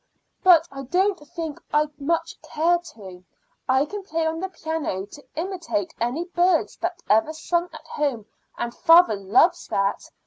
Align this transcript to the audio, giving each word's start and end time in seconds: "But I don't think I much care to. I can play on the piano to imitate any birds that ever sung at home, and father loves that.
"But 0.43 0.67
I 0.71 0.81
don't 0.85 1.19
think 1.19 1.61
I 1.71 1.85
much 1.99 2.41
care 2.41 2.79
to. 2.95 3.23
I 3.69 3.85
can 3.85 4.01
play 4.01 4.25
on 4.25 4.39
the 4.39 4.49
piano 4.49 5.05
to 5.05 5.23
imitate 5.35 5.93
any 6.01 6.23
birds 6.23 6.75
that 6.77 7.03
ever 7.07 7.33
sung 7.33 7.69
at 7.71 7.85
home, 7.85 8.25
and 8.57 8.73
father 8.73 9.15
loves 9.15 9.67
that. 9.67 10.09